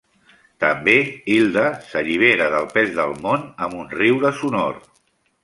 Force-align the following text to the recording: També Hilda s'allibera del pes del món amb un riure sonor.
També 0.63 0.95
Hilda 1.33 1.65
s'allibera 1.89 2.49
del 2.55 2.67
pes 2.73 2.91
del 3.01 3.15
món 3.27 3.45
amb 3.67 3.79
un 3.83 3.95
riure 3.95 4.35
sonor. 4.41 4.83